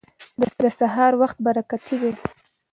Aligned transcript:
د 0.61 0.63
سهار 0.79 1.13
وخت 1.21 1.37
برکتي 1.45 1.95
دی. 2.01 2.11